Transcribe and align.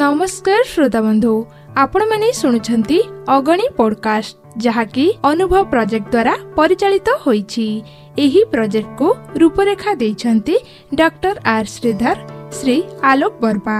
ନମସ୍କାର 0.00 0.62
ଶ୍ରୋତା 0.72 1.00
ବନ୍ଧୁ 1.08 1.30
ଆପଣମାନେ 1.82 2.26
ଶୁଣୁଛନ୍ତି 2.40 2.96
ଅଗଣୀ 3.36 3.66
ପଡକାଷ୍ଟ 3.78 4.34
ଯାହାକି 4.64 5.04
ଅନୁଭବ 5.30 5.60
ପ୍ରୋଜେକ୍ଟ 5.74 6.10
ଦ୍ୱାରା 6.16 6.34
ପରିଚାଳିତ 6.58 7.08
ହୋଇଛି 7.24 7.64
ଏହି 8.24 8.42
ପ୍ରୋଜେକ୍ଟକୁ 8.54 9.08
ରୂପରେଖା 9.42 9.92
ଦେଇଛନ୍ତି 10.02 10.56
ଡକ୍ଟର 11.00 11.32
ଆର୍ 11.56 11.68
ଶ୍ରୀଧର 11.76 12.16
ଶ୍ରୀ 12.58 12.76
ଆଲୋକ 13.10 13.34
ବର୍ମା 13.44 13.78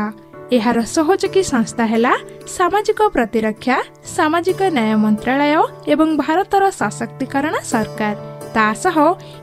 ଏହାର 0.58 0.78
ସହଯୋଗୀ 0.96 1.42
ସଂସ୍ଥା 1.52 1.84
ହେଲା 1.92 2.12
ସାମାଜିକ 2.56 3.00
ପ୍ରତିରକ୍ଷା 3.16 3.76
ସାମାଜିକ 4.16 4.60
ନ୍ୟାୟ 4.78 4.94
ମନ୍ତ୍ରାଳୟ 5.04 5.62
ଏବଂ 5.94 6.08
ଭାରତର 6.24 6.62
ସଶକ୍ତିକରଣ 6.80 7.54
ସରକାର 7.72 8.14
ତା 8.56 8.66
ସହ 8.84 8.96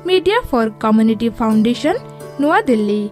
media 0.10 0.40
for 0.52 0.71
community 0.86 1.28
foundation 1.42 2.00
New Delhi 2.44 3.04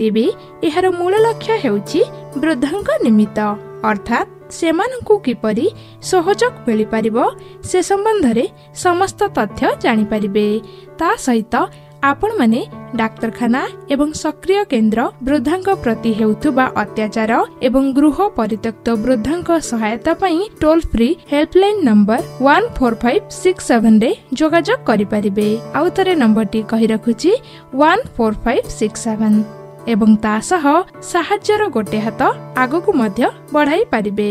ତେବେ 0.00 0.26
ଏହାର 0.68 0.86
ମୂଳ 1.00 1.12
ଲକ୍ଷ୍ୟ 1.26 1.54
ହେଉଛି 1.64 2.00
ବୃଦ୍ଧଙ୍କ 2.44 2.88
ନିମିତ୍ତ 3.06 3.38
ଅର୍ଥାତ୍ 3.90 4.28
ସେମାନଙ୍କୁ 4.58 5.14
କିପରି 5.26 5.66
ସହଯୋଗ 6.10 6.52
ମିଳିପାରିବ 6.66 7.16
ସେ 7.70 7.78
ସମ୍ବନ୍ଧରେ 7.90 8.44
ସମସ୍ତ 8.84 9.20
ତଥ୍ୟ 9.38 9.62
ଜାଣିପାରିବେ 9.84 10.46
ତା 11.00 11.08
ସହିତ 11.26 11.54
ଆପଣମାନେ 12.10 12.60
ଡାକ୍ତରଖାନା 13.00 13.60
ଏବଂ 13.94 14.08
ସକ୍ରିୟ 14.24 14.60
କେନ୍ଦ୍ର 14.72 15.00
ବୃଦ୍ଧାଙ୍କ 15.28 15.68
ପ୍ରତି 15.84 16.10
ହେଉଥିବା 16.18 16.64
ଅତ୍ୟାଚାର 16.82 17.32
ଏବଂ 17.68 17.84
ଗୃହ 17.98 18.16
ପରିତ୍ୟକ୍ତ 18.38 18.86
ବୃଦ୍ଧାଙ୍କ 19.06 19.50
ସହାୟତା 19.70 20.12
ପାଇଁ 20.22 20.38
toll 20.64 20.84
free 20.94 21.08
helpline 21.32 21.80
number 21.90 22.20
one 22.46 22.72
four 22.78 22.98
five 23.04 23.22
six 23.42 23.64
ସେଭେନ୍ରେ 23.72 24.10
ଯୋଗାଯୋଗ 24.42 24.80
କରିପାରିବେ 24.90 25.48
ଆଉ 25.80 25.86
ଥରେ 25.98 26.12
ନମ୍ବରଟି 26.24 26.60
କହି 26.74 26.86
ରଖୁଛି 26.94 27.30
one 27.80 28.04
four 28.18 28.36
five 28.48 28.66
six 28.80 29.02
seven 29.08 29.38
ଏବଂ 29.94 30.10
ତା 30.24 30.32
ସହ 30.48 30.64
ସାହାଯ୍ୟର 31.12 31.62
ଗୋଟେ 31.76 31.98
ହାତ 32.06 32.30
ଆଗକୁ 32.64 32.90
ମଧ୍ୟ 33.02 33.30
ବଢାଇ 33.58 33.82
ପାରିବେ 33.94 34.30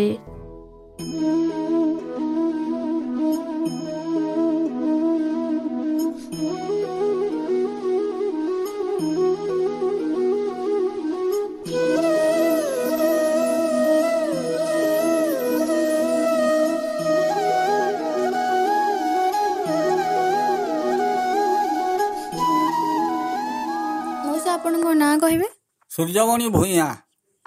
ସୂର୍ଯ୍ୟମଣି 25.95 26.47
ଭୂଇଁ 26.53 26.79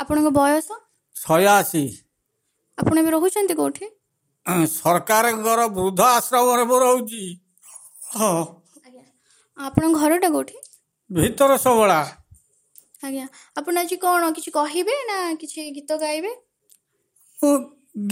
ଆପଣଙ୍କ 0.03 0.31
ବୟସ 0.37 0.77
ଶହେ 1.23 1.49
ଅଶୀ 1.55 1.81
ଆପଣ 2.83 3.01
ଏବେ 3.03 3.11
ରହୁଛନ୍ତି 3.15 3.57
କୋଉଠି 3.59 3.89
ସରକାରଙ୍କର 4.75 5.65
ବୃଦ୍ଧ 5.79 6.07
ଆଶ୍ରମରେ 6.19 6.65
ମୁଁ 6.71 6.79
ରହୁଛି 6.83 7.21
ଆପଣଙ୍କ 9.67 10.01
ଘରଟା 10.05 10.31
କୋଉଠି 10.37 10.57
ଭିତର 11.19 11.59
ସବଳା 11.67 11.99
ଆଜ୍ଞା 13.09 13.27
ଆପଣ 13.63 13.85
ଆଜି 13.85 13.99
କ'ଣ 14.07 14.31
କିଛି 14.41 14.55
କହିବେ 14.59 14.97
ନା 15.11 15.19
କିଛି 15.45 15.67
ଗୀତ 15.81 15.99
ଗାଇବେ 16.07 16.33
ମୁଁ 17.45 17.53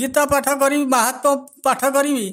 ଗୀତା 0.02 0.26
ପାଠ 0.34 0.56
କରିବି 0.64 0.90
ମାହାତ୍ମ 0.98 1.64
ପାଠ 1.70 1.92
କରିବି 1.98 2.28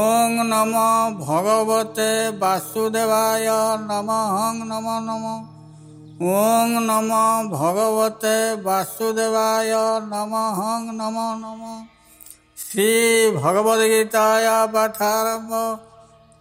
ॐ 0.00 0.32
नमो 0.50 0.84
भगवते 1.24 2.08
वासुदेवाय 2.42 3.48
नम 3.90 4.08
नमो 4.72 4.96
नमो 5.08 5.34
ॐ 6.30 6.86
नमो 6.88 7.24
भगवते 7.58 8.34
वासुदेवाय 8.64 9.74
नम 10.08 10.34
नमो 11.02 11.28
नमो 11.44 11.76
श्रीभगवद्गीताया 12.64 14.56
पाठारम्भ 14.76 15.52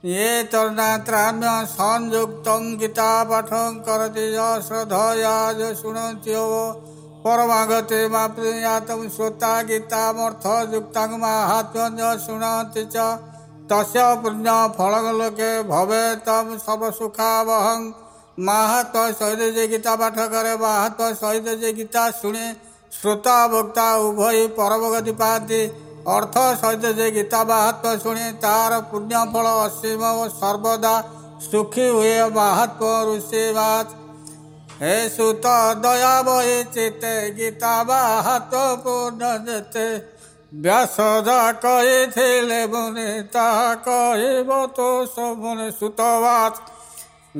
ये 0.05 0.41
तर्णात्राम्य 0.53 1.49
संयुक्तं 1.69 2.75
गीतापठं 2.79 3.77
करति 3.87 4.25
य 4.33 4.37
श्रद्धया 4.67 5.35
य 5.59 5.73
शृणन्त्यो 5.75 6.43
परमागते 7.23 8.07
माप्नुयातं 8.13 9.07
श्रोता 9.15 9.51
गीतामर्थयुक्तां 9.69 11.07
माहात्म्यं 11.19 11.97
य 11.99 12.17
शृणन्ति 12.25 12.85
च 12.85 13.07
भवे 15.71 16.03
तम 16.27 16.53
सब 16.53 16.57
सर्वसुखावहं 16.65 17.91
महात्म 18.45 19.11
सहित 19.19 19.53
जे 19.55 19.67
गीता 19.67 19.95
पाठ 19.95 20.15
करे 20.19 20.55
महात्म 20.61 21.11
सहित 21.25 21.49
जे 21.61 21.73
गीता 21.79 22.09
शुणे 22.21 22.53
श्रोता 23.01 23.35
भक्ता 23.47 23.93
उभय 24.09 24.45
परमगति 24.57 25.11
पाती 25.21 25.65
अर्थ 26.15 26.35
सहित 26.59 26.83
जे 26.97 27.05
गीता 27.11 27.39
महात्म 27.47 27.95
शुणे 28.03 28.27
तार 28.43 28.75
पुण्य 28.91 29.23
फल 29.31 29.45
असीम 29.53 30.01
सर्वदा 30.35 30.93
सुखी 31.51 31.87
हुए 31.95 32.13
महात्म 32.37 32.91
ऋषि 33.09 33.43
हे 34.83 34.93
सुत 35.15 35.47
दया 35.87 36.11
बहि 36.27 36.55
चित 36.77 37.03
गीता 37.39 37.71
बाहत्व 37.89 38.57
पूर्ण 38.85 39.35
जेते 39.47 39.85
व्यास 40.65 40.95
कही 41.65 42.05
कह 43.35 44.65
तो 44.79 44.89
सब 45.15 45.43
सुतवाच 45.79 46.61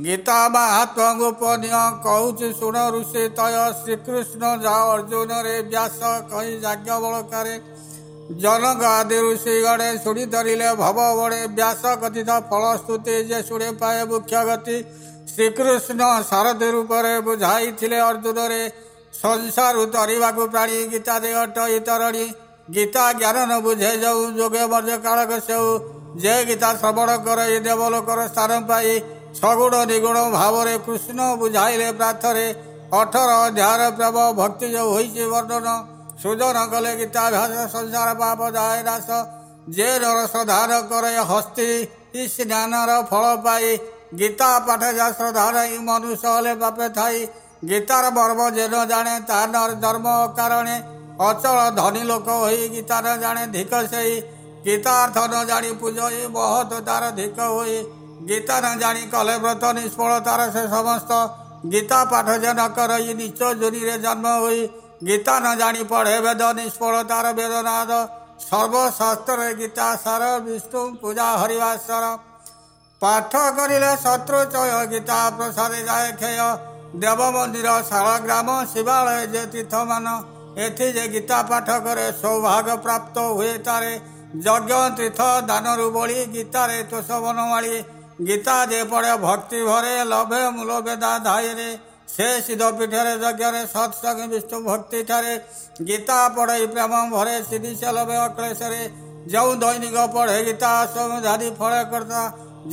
गीता 0.07 0.37
महात्म 0.57 1.11
गोपनीय 1.19 1.75
कौच 2.07 2.43
शुण 2.59 2.77
ऋषि 2.99 3.27
तय 3.39 3.57
श्रीकृष्ण 3.83 4.55
जा 4.67 4.75
अर्जुन 4.95 5.31
रे 5.47 5.59
व्यास 5.71 5.99
कही 6.03 6.59
जाज्ञ 6.67 6.91
बलकारी 7.07 7.59
ଜନକ 8.43 8.83
ଆଦିରୁ 8.99 9.31
ଶ୍ରୀଗଣେ 9.43 9.85
ଶୁଣି 10.05 10.23
ଧରିଲେ 10.31 10.65
ଭବ 10.83 10.97
ବଡ଼େ 11.19 11.37
ବ୍ୟାସ 11.57 11.83
କଥିତ 12.01 12.31
ଫଳସ୍ତୁତି 12.49 13.13
ଯେ 13.29 13.37
ଶୁଣେ 13.49 13.69
ପାଏ 13.83 13.99
ମୁଖ୍ୟ 14.11 14.39
ଗତି 14.49 14.77
ଶ୍ରୀକୃଷ୍ଣ 15.35 16.01
ଶାରଦୀ 16.31 16.69
ରୂପରେ 16.75 17.13
ବୁଝାଇଥିଲେ 17.27 17.99
ଅର୍ଜୁନରେ 18.09 18.59
ସଂସାରୁ 19.21 19.81
ତରିବାକୁ 19.95 20.41
ପ୍ରାଣୀ 20.57 20.77
ଗୀତା 20.95 21.15
ଦେଘଟ 21.27 21.57
ଇତରଣୀ 21.77 22.25
ଗୀତା 22.79 23.03
ଜ୍ଞାନ 23.21 23.37
ନ 23.49 23.53
ବୁଝେ 23.69 23.91
ଯେଉଁ 24.03 24.23
ଯୋଗେ 24.41 24.63
କାଳକ 25.07 25.31
ସେଉ 25.47 25.69
ଯେ 26.25 26.35
ଗୀତା 26.51 26.69
ଶ୍ରବଣ 26.83 27.09
କର 27.29 27.39
ଏ 27.55 27.59
ଦେବଲୋକର 27.69 28.19
ସ୍ଥାନ 28.33 28.51
ପାଇ 28.71 28.93
ସଗୁଣ 29.39 29.73
ନିଗୁଣ 29.93 30.17
ଭାବରେ 30.39 30.73
କୃଷ୍ଣ 30.89 31.19
ବୁଝାଇଲେ 31.45 31.89
ପ୍ରାର୍ଥରେ 32.01 32.47
ଅଠର 33.01 33.29
ଅଧ୍ୟାୟ 33.47 33.89
ପ୍ରେମ 33.99 34.17
ଭକ୍ତି 34.41 34.67
ଯେଉଁ 34.75 34.89
ହୋଇଛି 34.95 35.23
ବର୍ଣ୍ଣନ 35.35 35.75
সুজন 36.21 36.57
গলে 36.73 36.91
গীতা 37.01 37.23
ধন 37.35 37.53
সংসার 37.73 38.09
পাপ 38.21 38.39
যায় 38.57 38.81
দাস 38.87 39.09
যে 39.77 39.89
রস 40.03 40.33
ধার 40.53 40.71
করে 40.91 41.11
হস্তি 41.29 41.67
স্নানর 42.33 42.89
ফল 43.09 43.25
পাই 43.45 43.65
গীতা 44.19 44.49
পাঠে 44.65 44.89
যা 44.99 45.07
শ্রদ্ধার 45.17 45.55
ই 45.75 45.77
মনুষ্য 45.87 46.25
হলে 46.35 46.51
বাপে 46.61 46.87
থাই 46.97 47.17
গীতার 47.69 48.05
মর্ম 48.17 48.39
যেন 48.57 48.73
জানে 48.91 49.13
তার 49.29 49.69
ধর্ম 49.85 50.07
কারণে 50.39 50.75
অচল 51.29 51.57
ধনী 51.79 52.03
লোক 52.09 52.23
হই 52.43 52.59
গীতার 52.75 53.05
জানে 53.23 53.43
ধিক 53.55 53.71
সেই 53.93 54.11
গীতার্থ 54.65 55.15
ন 55.31 55.33
জানি 55.51 55.69
পূজই 55.81 56.17
মহৎ 56.35 56.71
তার 56.87 57.03
ধিক 57.19 57.37
হই 57.57 57.73
গীতা 58.29 58.55
ন 58.63 58.65
জানি 58.83 59.03
কলে 59.13 59.35
ব্রত 59.43 59.63
নিষ্ফল 59.77 60.11
তার 60.27 60.41
সে 60.55 60.63
সমস্ত 60.75 61.11
গীতা 61.73 61.99
পাঠ 62.11 62.27
যে 62.43 62.51
ন 62.59 62.61
করি 62.77 63.09
নিচ 63.19 63.39
জুড়িরে 63.59 63.95
জন্ম 64.05 64.25
হই 64.43 64.59
गीता 65.03 65.37
न 65.39 65.53
जानी 65.57 65.83
पढ़े 65.89 66.17
वेद 66.19 66.41
निष्पढ़ 66.57 67.01
तार 67.09 67.25
वेदनाद 67.35 67.89
सर्वशास्त्र 68.41 69.45
गीता 69.57 69.93
सार 70.03 70.23
विष्णु 70.45 70.83
पूजा 71.01 71.27
हरिवासर 71.41 72.05
पाठ 73.01 73.35
करे 73.59 73.77
शत्रु 74.03 74.43
चय 74.53 74.85
गीता 74.93 75.17
प्रसादे 75.37 75.83
जाए 75.85 76.11
क्षय 76.21 76.39
देव 77.05 77.21
मंदिर 77.37 77.65
सार 77.89 78.21
ग्राम 78.23 78.49
शिवालय 78.73 79.25
जे 79.33 79.45
तीर्थमान 79.53 80.07
एथि 80.65 80.91
जे 80.93 81.07
गीता 81.15 81.41
पाठ 81.49 81.69
करे 81.87 82.11
सौभाग्य 82.21 82.75
प्राप्त 82.85 83.17
हुए 83.17 83.53
तारे 83.69 83.93
यज्ञ 84.47 84.73
तीर्थ 84.97 85.21
दानरु 85.53 85.89
बलि 85.99 86.25
गीतारे 86.37 86.81
तो 86.93 87.01
शोभनमाली 87.09 87.79
गीता 88.31 88.63
जे 88.73 88.83
पढ़े 88.93 89.15
भक्ति 89.27 89.63
भरे 89.63 90.03
लभे 90.13 90.49
मूल 90.57 90.79
बेदा 90.89 91.17
धायरे 91.29 91.69
शेष 92.09 92.47
दपिठे 92.59 92.97
यज्ञ 93.25 93.65
सत 93.71 94.05
विष्णु 94.33 94.59
भक्ति 94.63 95.01
ठारे 95.07 95.35
गीता 95.89 96.19
पढ़े 96.37 96.65
प्रेम 96.75 96.93
भरे 97.11 97.41
सीधी 97.49 97.75
चलबे 97.81 98.15
अक्लेश 98.17 98.59
जऊ 99.33 99.53
दैनिक 99.63 99.95
पढ़े 100.13 100.43
गीता 100.45 100.69
धारी 101.25 101.49
फले 101.59 101.83
करता 101.91 102.21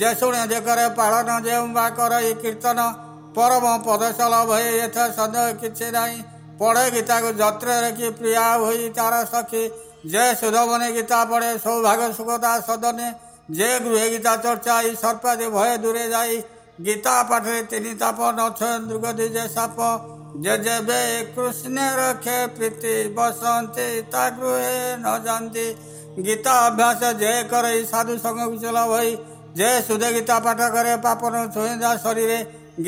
जे 0.02 0.14
शुणे 0.20 0.46
जे 0.52 0.60
पालन 1.00 1.42
जे 1.44 1.56
उम्बा 1.62 1.88
करे 1.98 2.32
कीर्तन 2.42 2.80
परम 3.38 3.66
पद 3.88 4.04
सलभ 4.20 4.52
यथ 4.78 4.98
संदेह 5.18 5.50
किसी 5.64 5.90
ना 5.96 6.06
पढ़े 6.60 6.90
गीता 6.96 7.20
को 7.20 7.32
जत्रे 7.42 7.80
रखी 7.88 8.10
प्रिया 8.22 8.46
हुई 8.52 8.88
तार 8.96 9.24
सखी 9.34 9.66
जे 10.14 10.34
सुधमने 10.40 10.92
गीता 10.92 11.24
पढ़े 11.34 11.56
सौभाग्य 11.58 12.12
सुखता 12.16 12.58
सदने 12.70 13.12
जे 13.58 13.78
गृह 13.88 14.08
गीता 14.10 14.36
चर्चा 14.48 14.80
सर्पादि 15.02 15.46
भय 15.58 15.76
दूरे 15.84 16.08
जाई 16.10 16.40
गीता 16.82 17.10
पठे 17.30 17.60
तीन 17.70 17.84
ताप 17.98 18.18
नथ 18.36 18.60
दुर्गति 18.86 19.28
जय 19.34 19.46
साप 19.48 19.76
जय 20.46 20.56
जय 20.62 20.80
बे 20.86 20.96
कृष्ण 21.36 21.84
रखे 21.98 22.38
प्रीति 22.56 22.94
बसंती 23.18 23.84
ता 24.14 24.28
गृहे 24.38 24.72
न 25.02 25.14
जानती 25.26 25.66
गीता 26.26 26.58
अभ्यास 26.70 27.04
जय 27.20 27.42
कर 27.52 27.68
साधु 27.92 28.16
संग 28.24 28.40
कुशला 28.54 28.86
भई 28.90 29.14
जय 29.60 29.80
सुधे 29.90 30.12
गीता 30.12 30.38
पाठ 30.48 30.60
करे 30.74 30.96
पाप 31.06 31.20
न 31.34 31.44
छुए 31.54 31.96
शरीर 32.06 32.34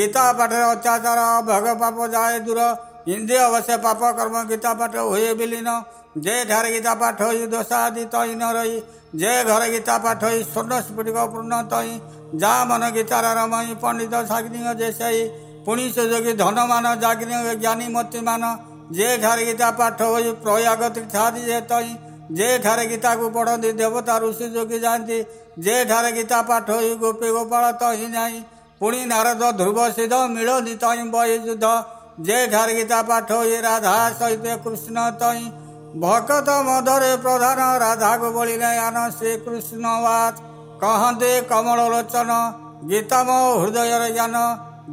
गीता 0.02 0.26
पाठ 0.42 0.52
अत्याचार 0.58 1.18
भग 1.50 1.68
पाप 1.84 2.04
जाए 2.16 2.38
दूर 2.50 2.60
इंद्रिय 3.16 3.38
अवश्य 3.38 3.76
पाप 3.86 4.00
कर्म 4.18 4.42
गीता 4.48 4.74
पाठ 4.82 4.96
हुए 4.96 5.32
बिलीन 5.44 5.70
जय 6.18 6.44
ढार 6.50 6.70
गीता 6.72 6.94
पाठ 7.04 7.22
हुई 7.22 7.46
दोषादि 7.54 8.04
तई 8.14 8.34
न 8.34 8.52
रही 8.58 8.82
जय 9.14 9.42
घर 9.44 9.70
गीता 9.70 9.96
पाठ 10.08 10.24
हो 10.24 10.34
स्वर्ण 10.52 10.80
स्फुटिक 10.90 11.14
पूर्ण 11.34 11.62
तई 11.74 11.98
जहाँ 12.34 12.64
मन 12.67 12.90
गीतार 12.94 13.25
रमई 13.38 13.75
पंडित 13.82 14.14
साग्नि 14.28 14.75
जैसे 14.78 15.05
ही 15.14 15.23
पुणी 15.67 15.88
सुजोगी 15.93 16.32
धन 16.40 16.58
मान 16.69 16.84
जाग्नि 17.00 17.55
ज्ञानी 17.61 17.87
मती 17.94 18.20
मान 18.28 18.43
जे 18.94 19.17
ठार 19.23 19.38
गीता 19.44 19.70
पाठ 19.78 20.02
हो 20.02 20.17
प्रयाग 20.43 20.82
तीर्थादि 20.94 21.40
जे 22.37 22.46
तई 22.61 22.87
गीता 22.88 23.14
को 23.23 23.28
पढ़ती 23.38 23.70
देवता 23.81 24.19
ऋषि 24.26 24.49
जोगी 24.55 24.78
जाती 24.81 25.20
जे 25.67 25.84
ठार 25.90 26.11
गीता 26.14 26.40
पाठ 26.50 26.70
हो 26.70 26.78
गोपी 27.02 27.31
गोपाल 27.38 27.70
तही 27.82 28.11
जाई 28.12 28.40
पुणी 28.81 29.05
नारद 29.12 29.43
ध्रुव 29.61 29.78
सिद्ध 29.99 30.12
मिलनी 30.37 30.75
तई 30.84 31.02
बही 31.14 31.34
युद्ध 31.49 31.70
जे 32.26 32.46
ठार 32.56 32.73
गीता 32.81 33.00
पाठ 33.12 33.31
हो 33.32 33.43
राधा 33.69 33.94
सहित 34.19 34.44
कृष्ण 34.67 35.11
तई 35.23 35.46
भकत 36.06 36.49
मधरे 36.67 37.17
प्रधान 37.26 37.61
राधा 37.81 38.17
को 38.23 38.31
बोली 38.32 38.56
आन 38.75 38.99
श्रीकृष्णवाद 39.19 40.38
କହନ୍ତି 40.81 41.28
କମଳ 41.50 41.81
ଲୋଚନ 41.93 42.32
ଗୀତା 42.93 43.19
ମୋ 43.28 43.37
ହୃଦୟର 43.61 44.08
ଜ୍ଞାନ 44.17 44.37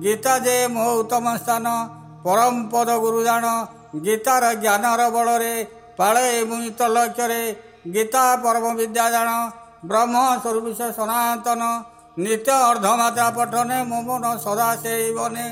ଗୀତା 0.03 0.33
ଯେ 0.45 0.53
ମୋ 0.75 0.85
ଉତ୍ତମ 0.99 1.25
ସ୍ଥାନ 1.43 1.67
ଗୁରୁ 3.05 3.23
ଜାଣ 3.27 3.45
ଗୀତାର 4.05 4.43
ଜ୍ଞାନର 4.63 5.01
ବଳରେ 5.15 5.51
ପାଳେ 5.97 6.27
ମୁଁ 6.51 6.59
ତଲକ୍ଷ୍ୟରେ 6.79 7.41
ଗୀତା 7.95 8.23
ପରମ 8.43 8.65
ବିଦ୍ୟା 8.79 9.05
ଜାଣ 9.15 9.29
ବ୍ରହ୍ମ 9.89 10.15
ସର୍ବିଷ 10.43 10.79
ସନାତନ 10.99 11.61
ନିତ୍ୟ 12.23 12.51
ଅର୍ଦ୍ଧମାତ୍ରା 12.69 13.27
ପଠନେ 13.37 13.77
ମୋ 13.91 13.99
ମନ 14.07 14.23
ସଦା 14.45 14.69
ସେଇ 14.83 15.09
ବନେ 15.17 15.45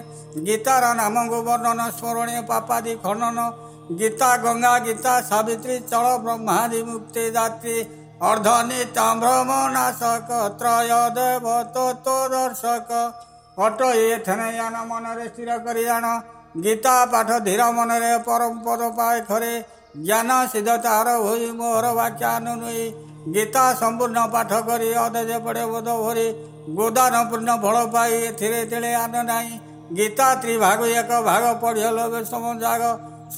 ଗୀତାର 0.47 0.83
ନାମଙ୍କୁ 1.01 1.39
ବର୍ଣ୍ଣନ 1.47 1.81
ସ୍ମରଣୀୟ 1.99 2.41
ପାପାଦି 2.49 2.93
ଖନନ 3.03 3.37
ଗୀତା 3.99 4.29
ଗଙ୍ଗା 4.43 4.73
ଗୀତା 4.87 5.13
ସାବିତ୍ରୀ 5.29 5.77
ଚଳ 5.91 6.05
ବ୍ରହ୍ମାଦି 6.25 6.81
ମୁକ୍ତି 6.91 7.23
ଦାତ୍ରୀ 7.37 7.75
ଅର୍ଦ୍ଧନିତାମ୍ରମଣାଶକ 8.29 10.29
ତ୍ରୟ 10.59 10.91
ଦେବ 11.17 11.45
ତତ୍ଵଦର୍ଶକ 11.77 12.89
ଅଟ 13.67 13.79
ଏଥେନ 14.09 14.41
ଜାନ 14.57 14.75
ମନରେ 14.89 15.23
ସ୍ଥିର 15.29 15.49
କରି 15.67 15.83
ଜାଣ 15.87 16.05
ଗୀତା 16.65 16.93
ପାଠ 17.13 17.29
ଧୀର 17.47 17.61
ମନରେ 17.77 18.11
ପରମ 18.27 18.53
ପଦ 18.67 18.81
ପାଖରେ 18.99 19.49
ଜ୍ଞାନ 20.03 20.29
ସିଦ୍ଧତାର 20.53 21.07
ହୋଇ 21.25 21.49
ମୋହର 21.61 21.85
ବାକ୍ୟାନୁ 22.01 22.53
ନୁଇ 22.61 22.85
ଗୀତା 23.37 23.63
ସମ୍ପୂର୍ଣ୍ଣ 23.81 24.19
ପାଠ 24.35 24.51
କରି 24.69 24.89
ଅଧେ 25.07 25.37
ପଡ଼େ 25.47 25.65
ବୋଧ 25.73 25.89
ଭରି 26.05 26.27
ଗୋଦାନ 26.81 27.15
ପୂର୍ଣ୍ଣ 27.33 27.51
ଫଳ 27.65 27.75
ପାଇ 27.97 28.15
ଏଥିରେ 28.29 28.61
ତେଳେ 28.75 28.91
ଆନ 29.01 29.13
ନାହିଁ 29.33 29.53
ଗୀତା 30.01 30.27
ତ୍ରିଭାଗ 30.45 30.79
ଏକ 31.01 31.11
ଭାଗ 31.31 31.43
ପଢ଼ି 31.65 31.81
ହେଲେ 31.89 32.07
ବିଷମ 32.15 32.53
ଜାଗ 32.65 32.81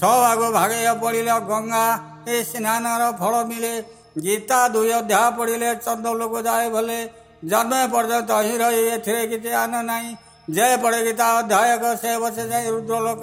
ସଭାଗ 0.04 0.40
ଭାଗ 0.60 0.72
ପଡ଼ିଲ 1.06 1.30
ଗଙ୍ଗା 1.54 1.84
ଏ 2.30 2.32
ସ୍ନାନର 2.52 3.04
ଫଳ 3.24 3.36
ମିଳେ 3.54 3.74
गीता 4.22 4.68
दुई 4.70 4.90
अध्याय 4.92 5.30
पढ़िले 5.38 5.74
चंद 5.76 6.08
लोग 6.20 6.40
जाए 6.48 6.70
भले 6.70 6.98
जन्म 7.52 7.72
पर्यंत 7.94 8.32
ही 8.46 8.58
रही 8.58 8.84
एथिरे 8.96 9.26
किसी 9.28 9.50
आन 9.62 9.74
नहीं 9.86 10.14
जय 10.56 10.76
पढ़े 10.84 11.02
गीता 11.04 11.28
अध्याय 11.38 11.78
से 12.02 12.18
बसे 12.20 12.48
जाए 12.50 12.70
रुद्र 12.70 13.00
लोक 13.08 13.22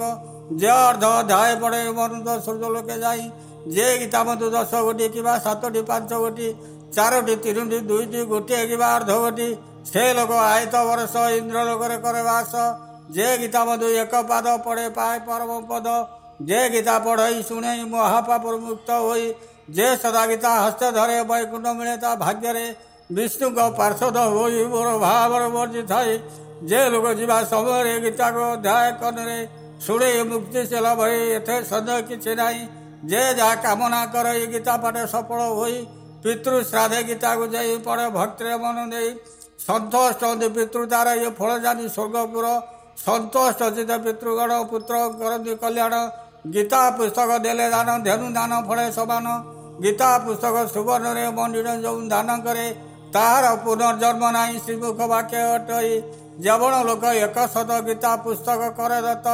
जे 0.61 0.67
अर्ध 0.67 1.03
अध्याय 1.09 1.55
पढ़े 1.63 1.81
मनु 1.99 2.37
तो 2.53 2.73
लोक 2.73 2.91
जाए 3.03 3.29
जे 3.77 3.87
गीता 3.99 4.23
मधु 4.27 4.49
दस 4.57 4.71
गोटी 4.87 5.07
किंवा 5.15 5.37
सातटी 5.47 5.81
पांच 5.89 6.13
गोटी 6.13 6.51
चारोटी 6.95 7.35
तीनोटी 7.45 7.79
दुईटी 7.93 8.23
गोटे 8.33 8.65
कि 8.71 8.81
अर्ध 8.89 9.11
गोटी 9.11 9.49
से 9.93 10.05
लोक 10.19 10.31
आयत 10.39 10.75
वर्ष 10.89 11.15
इंद्र 11.37 11.63
लोक 11.69 12.05
वास 12.27 12.51
जे 13.19 13.37
गीता 13.37 13.63
मधु 13.65 13.85
एक 14.03 14.15
पाद 14.33 14.47
पढ़े 14.65 14.89
पाए 14.99 15.19
परम 15.29 15.57
पद 15.71 15.87
जे 16.49 16.67
गीता 16.75 16.97
पढ़ई 17.07 17.41
शुणे 17.47 17.73
महापापुर 17.91 18.57
मुक्त 18.67 18.89
होई 18.91 19.33
ଯେ 19.69 19.85
ସଦା 19.95 20.11
ସଦାବିତା 20.11 20.51
ହସ୍ତ 20.55 20.87
ଧରେ 20.95 21.17
ବୈକୁଣ୍ଠ 21.31 21.67
ମିଳେ 21.79 21.95
ତା 22.03 22.11
ଭାଗ୍ୟରେ 22.21 22.63
ବିଷ୍ଣୁଙ୍କ 23.17 23.59
ପାର୍ଶ୍ୱଦ 23.79 24.17
ହୋଇ 24.35 24.63
ମୋର 24.73 24.89
ଭାବରେ 25.05 25.47
ବର୍ଜି 25.55 25.81
ଥାଏ 25.91 26.13
ଯେ 26.71 26.81
ଲୋକ 26.93 27.05
ଯିବା 27.19 27.37
ସମୟରେ 27.51 27.93
ଗୀତାକୁ 28.05 28.41
ଅଧ୍ୟାୟ 28.55 28.87
କନରେ 29.01 29.37
ଶୁଣେଇ 29.87 30.21
ମୁକ୍ତି 30.31 30.61
ସେଲା 30.73 30.91
ଭଳି 31.01 31.17
ଏଥିରେ 31.37 31.61
ସନ୍ଦେହ 31.71 31.99
କିଛି 32.09 32.31
ନାହିଁ 32.41 32.61
ଯେ 33.11 33.21
ଯାହା 33.41 33.53
କାମନା 33.65 34.01
କରେ 34.15 34.33
ଏ 34.41 34.45
ଗୀତା 34.55 34.73
ପାଠ 34.85 34.95
ସଫଳ 35.13 35.39
ହୋଇ 35.59 35.77
ପିତୃ 36.25 36.55
ଶ୍ରାଦ୍ଧେ 36.71 36.99
ଗୀତାକୁ 37.13 37.43
ଯାଇ 37.55 37.77
ପଡ଼େ 37.87 38.07
ଭକ୍ତିରେ 38.17 38.55
ମନ 38.65 38.77
ନେଇ 38.93 39.09
ସନ୍ତୋଷ 39.67 40.51
ପିତୃ 40.57 40.85
ତାର 40.93 41.07
ଏ 41.25 41.29
ଫଳ 41.39 41.49
ଜାଣି 41.65 41.85
ସ୍ୱର୍ଗପୁର 41.95 42.47
ସନ୍ତୋଷ 43.05 43.69
ତ 43.89 43.93
ପିତୃଗଣ 44.05 44.51
ପୁତ୍ର 44.71 44.95
କରନ୍ତି 45.21 45.53
କଲ୍ୟାଣ 45.63 45.93
ગીતા 46.49 46.97
પુસ્તક 46.97 47.43
દેલે 47.43 47.69
દાન 47.69 48.03
ધેનું 48.03 48.33
દાન 48.33 48.65
ફળે 48.65 48.89
શોભાન 48.95 49.27
ગીતા 49.83 50.25
પુસ્તક 50.25 50.73
સુવર્ણ 50.73 51.13
રે 51.17 51.25
મંદિર 51.31 51.67
જવું 51.85 52.09
દાન 52.09 52.41
કરે 52.45 52.67
તાર 53.13 53.61
પુનર્જન્મ 53.63 54.23
નહીં 54.35 54.59
શ્રીમુખ 54.63 55.03
વાક્ય 55.11 55.41
અટઈ 55.55 56.01
જવણ 56.43 56.85
લોક 56.87 57.03
એક 57.25 57.37
સત 57.53 57.69
ગીતા 57.87 58.23
પુસ્તક 58.23 58.61
કરે 58.77 58.97
રત 59.07 59.27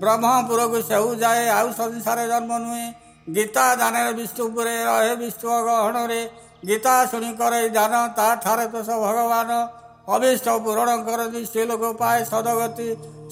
બ્રહ્મપુરକୁ 0.00 0.78
ସେହୁ 0.88 1.08
ଯାଏ 1.22 1.44
ଆଉ 1.58 1.68
ସଂସାର 1.76 2.18
ଜନ୍ମ 2.32 2.52
ନୁହେଁ 2.64 2.94
ଗୀତା 3.36 3.76
ଦାନରେ 3.80 4.14
ବିଷ୍ଣୁପୁରେ 4.18 4.76
ରହେ 4.88 5.14
ବିଷ୍ଣୁ 5.20 5.50
ଗହଣରେ 5.66 6.20
ଗୀତା 6.68 7.00
ଶୁଣି 7.10 7.32
କରେ 7.40 7.60
ଦାନ 7.76 7.92
ତା 8.18 8.32
ଠାରେ 8.40 8.66
ତୋଷ 8.72 8.88
ଭଗବାନ 9.02 9.50
ଅଭୀଷ୍ଟ 10.14 10.48
ପୂରଣ 10.64 10.90
କରନ୍ତି 11.06 11.40
ସ୍ତ୍ରୀ 11.48 11.62
ଲୋକ 11.70 11.84
ପାଏ 12.00 12.18
ସଦଗତି 12.30 12.84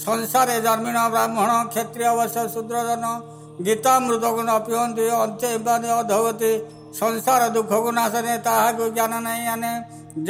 ସଂସାରେ 0.05 0.55
ଜନ୍ମିଣ 0.67 0.99
ବ୍ରାହ୍ମଣ 1.15 1.50
କ୍ଷେତ୍ରୀୟ 1.75 2.05
ଅବଶ୍ୟ 2.15 2.44
ଶୂଦ୍ରଜନ 2.55 3.05
ଗୀତା 3.69 3.93
ମୃତକୁ 4.06 4.43
ନ 4.49 4.50
ପିଅନ୍ତି 4.67 5.05
ଅନ୍ତେ 5.25 5.49
ଅଧଗତି 6.00 6.50
ସଂସାର 7.00 7.43
ଦୁଃଖକୁ 7.58 7.91
ନାଶନେ 8.01 8.34
ତାହାକୁ 8.48 8.84
ଜ୍ଞାନ 8.96 9.13
ନାହିଁ 9.27 9.44
ଆନେ 9.55 9.72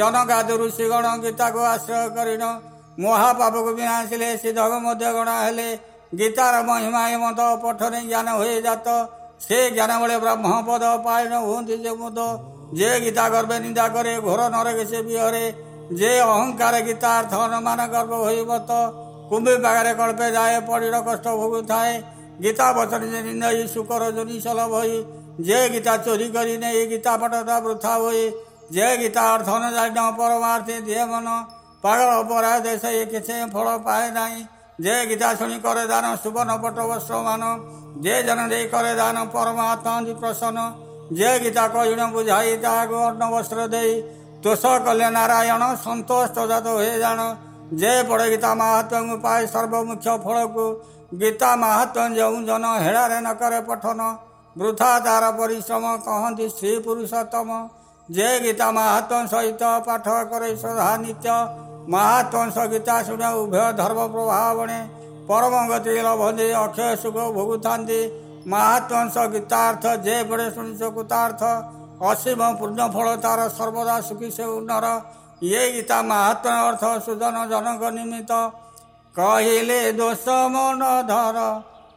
ଜନଗାଦୁରୁ 0.01 0.65
ଋଷିଗଣ 0.69 1.05
ଗୀତାକୁ 1.25 1.59
ଆଶ୍ରୟ 1.73 2.01
କରିଣ 2.17 2.43
ମହାପାପକୁ 3.05 3.71
ବି 3.79 3.85
ଆସିଲେ 3.97 4.27
ସିଦ୍ଧକ 4.43 4.71
ମଧ୍ୟ 4.87 5.07
ଗଣା 5.17 5.35
ହେଲେ 5.45 5.67
ଗୀତାର 6.19 6.55
ମହିମା 6.69 7.01
ହେମନ୍ତ 7.09 7.39
ପଠନେ 7.63 7.99
ଜ୍ଞାନ 8.09 8.27
ହୁଏ 8.39 8.55
ଜାତ 8.69 8.87
ସେ 9.47 9.57
ଜ୍ଞାନ 9.75 9.91
ବଳେ 10.01 10.15
ବ୍ରହ୍ମପଦ 10.23 10.83
ପାଳନ 11.07 11.33
ହୁଅନ୍ତି 11.45 11.75
ଯେ 11.85 11.91
ମୁଁ 12.01 12.09
ତ 12.17 12.19
ଯେ 12.79 12.89
ଗୀତା 13.03 13.25
ଗର୍ବେ 13.33 13.57
ନିନ୍ଦା 13.65 13.85
କରେ 13.95 14.13
ଘର 14.27 14.41
ନରେ 14.55 14.73
ସେ 14.91 14.99
ବିହରେ 15.09 15.45
जे 15.93 16.17
अहंकार 16.19 16.79
गीता 16.85 17.09
हनुमान 17.33 17.77
गर्व 17.93 18.13
होब 18.13 18.57
कुंभ 19.29 19.47
कुंभी 19.47 19.55
कल्पे 19.99 20.31
जाए 20.31 20.59
पड़ी 20.69 20.89
कष्ट 21.07 21.27
भोग 21.27 21.61
थाए 21.69 21.93
गीता 22.41 22.71
बचन 22.73 23.01
जी 23.05 23.67
सुकर 23.73 24.09
जोनी 24.15 24.39
सलभ 24.41 24.73
हो 24.73 24.81
जे 25.45 25.67
गीता 25.69 25.95
चोरी 26.07 26.27
कर 26.37 26.45
गीता 26.89 27.15
पटता 27.23 27.57
वृथा 27.67 27.93
हो 27.93 28.11
जे 28.73 28.95
गीता 28.97 29.21
अर्थ 29.35 29.49
न 29.49 30.09
परमार्थी 30.19 30.81
जे 30.89 31.05
मन 31.13 31.27
पागल 31.83 32.15
अपराध 32.23 32.63
देश 32.63 32.85
ये 32.93 33.05
किसी 33.13 33.45
फल 33.53 33.77
पाए 33.85 34.09
ना 34.17 34.27
जे 34.81 35.05
गीता 35.07 35.33
शुणी 35.41 35.57
कर 35.65 35.85
दान 35.87 36.15
सुवर्ण 36.23 36.57
पट 36.63 36.79
वस्त्र 36.93 37.19
मान 37.27 37.43
जे 38.05 38.21
जन 38.29 38.45
दे 38.53 38.63
कै 38.73 38.95
दान 39.01 39.21
परमात्मा 39.37 39.97
प्रसन्न 40.23 40.65
जे 41.19 41.37
गीता 41.43 41.67
कहीं 41.75 42.07
बुझाई 42.15 42.55
ताक 42.65 42.91
अन्न 43.07 43.29
वस्त्र 43.37 43.67
दे 43.75 43.83
ତୋଷ 44.45 44.71
କଲେ 44.85 45.05
ନାରାୟଣ 45.13 45.67
ସନ୍ତୋଷ 45.83 46.27
ତଦାତ 46.33 46.73
ହୁଏ 46.73 46.89
ଜାଣ 47.03 47.21
ଯେ 47.83 47.91
ପଡ଼େ 48.09 48.25
ଗୀତା 48.33 48.49
ମାହାତ୍ମ୍ୟଙ୍କୁ 48.61 49.17
ପାଏ 49.25 49.47
ସର୍ବମୁଖ୍ୟ 49.53 50.17
ଫଳକୁ 50.25 50.65
ଗୀତା 51.21 51.49
ମାହାତ୍ମ୍ୟ 51.61 52.19
ଯେଉଁ 52.19 52.37
ଜନ 52.49 52.65
ହେଳାରେ 52.83 53.17
ନ 53.21 53.29
କରେ 53.41 53.61
ପଠନ 53.69 54.09
ବୃଥା 54.61 54.91
ତାର 55.07 55.31
ପରିଶ୍ରମ 55.39 55.85
କହନ୍ତି 56.09 56.45
ଶ୍ରୀ 56.59 56.73
ପୁରୁଷୋତ୍ତମ 56.89 57.57
ଯେ 58.19 58.27
ଗୀତା 58.45 58.67
ମାହାତ୍ମ୍ୟ 58.79 59.25
ସହିତ 59.33 59.73
ପାଠ 59.87 60.05
କରେ 60.33 60.49
ଶ୍ରଦ୍ଧା 60.63 60.87
ନିତ୍ୟ 61.05 61.39
ମାହାତ୍ମ୍ୟ 61.95 62.67
ଗୀତା 62.75 62.97
ଶୁଣେ 63.09 63.29
ଉଭୟ 63.41 63.63
ଧର୍ମ 63.81 64.07
ପ୍ରଭାବ 64.17 64.53
ବଣେ 64.61 64.79
ପରମ 65.31 65.63
ଗତି 65.73 65.95
ଲଭନ୍ତି 66.09 66.47
ଅକ୍ଷୟ 66.65 66.91
ସୁଖ 67.03 67.17
ଭୋଗୁଥାନ୍ତି 67.39 67.99
ମାହାତ୍ମ୍ୟ 68.55 69.25
ଗୀତାର୍ଥ 69.37 69.85
ଯେ 70.09 70.17
ପଡ଼େ 70.31 70.47
ଶୁଣିଛ 70.59 70.91
କୃତାର୍ଥ 70.99 71.43
ଅସୀମ 72.11 72.47
ପୂର୍ଣ୍ଣ 72.59 72.85
ଫଳ 72.95 73.07
ତାର 73.23 73.41
ସର୍ବଦା 73.59 73.95
ସୁଖୀ 74.09 74.29
ସେ 74.37 74.45
ଉନ୍ନର 74.57 74.87
ଇଏ 75.49 75.61
ଗୀତା 75.75 75.97
ମାହାତ୍ମା 76.09 76.55
ଅର୍ଥ 76.69 76.91
ସୁଦନ 77.07 77.43
ଜନକ 77.53 77.81
ନିମିତ୍ତ 77.97 78.39
କହିଲେ 79.19 79.77
ଦୋଷ 79.99 80.23
ମନ 80.55 80.81
ଧର 81.11 81.39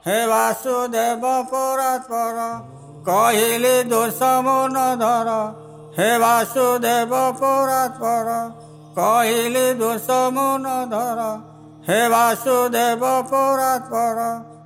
ହେ 0.07 0.19
ବାସୁଦେବ 0.33 1.25
ପରାତ୍ପର 1.53 2.47
କହିଲେ 3.09 3.75
ଦୋଷ 3.93 4.19
ମନ 4.47 4.77
ଧର 5.05 5.31
ହେ 5.99 6.11
ବାସୁଦେବ 6.25 7.13
ପରାତ୍ପର 7.43 8.37
କହିଲେ 9.01 9.67
ଦୋଷ 9.81 10.07
ମନ 10.39 10.77
ଧର 10.95 11.25
ହେ 11.89 12.01
ବାସୁଦେବ 12.15 13.03
ପରାତ୍ପର 13.35 14.58